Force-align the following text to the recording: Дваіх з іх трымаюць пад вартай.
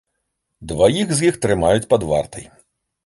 Дваіх 0.71 1.07
з 1.19 1.29
іх 1.29 1.37
трымаюць 1.43 1.89
пад 1.93 2.09
вартай. 2.13 2.45